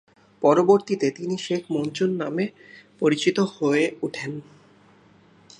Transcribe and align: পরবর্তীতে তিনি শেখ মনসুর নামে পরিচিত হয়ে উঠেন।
পরবর্তীতে 0.41 1.07
তিনি 1.11 1.35
শেখ 1.37 1.61
মনসুর 1.69 2.11
নামে 2.21 2.45
পরিচিত 3.01 3.37
হয়ে 3.55 3.85
উঠেন। 4.01 4.31